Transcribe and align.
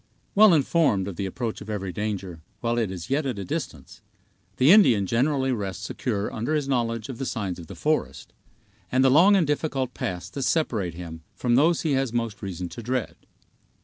Well 0.33 0.51
informed 0.55 1.07
of 1.07 1.15
the 1.15 1.27
approach 1.27 1.61
of 1.61 1.69
every 1.69 1.91
danger, 1.93 2.41
while 2.59 2.79
it 2.79 2.89
is 2.89 3.11
yet 3.11 3.27
at 3.27 3.37
a 3.37 3.45
distance, 3.45 4.01
the 4.57 4.71
Indian 4.71 5.05
generally 5.05 5.51
rests 5.51 5.85
secure 5.85 6.33
under 6.33 6.55
his 6.55 6.67
knowledge 6.67 7.07
of 7.07 7.19
the 7.19 7.25
signs 7.27 7.59
of 7.59 7.67
the 7.67 7.75
forest, 7.75 8.33
and 8.91 9.03
the 9.03 9.11
long 9.11 9.35
and 9.35 9.45
difficult 9.45 9.93
paths 9.93 10.31
that 10.31 10.41
separate 10.41 10.95
him 10.95 11.21
from 11.35 11.53
those 11.53 11.81
he 11.81 11.91
has 11.91 12.11
most 12.13 12.41
reason 12.41 12.67
to 12.69 12.81
dread. 12.81 13.15